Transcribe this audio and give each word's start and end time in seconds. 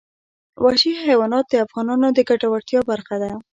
وحشي 0.63 0.91
حیوانات 1.05 1.45
د 1.49 1.53
افغانانو 1.65 2.07
د 2.13 2.19
ګټورتیا 2.29 2.79
برخه 2.91 3.15
ده. 3.23 3.31